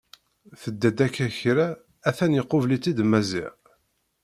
[0.61, 1.67] Tedda-d akka kra
[2.09, 3.53] a-t-an iqubel-itt-id Maziɣ.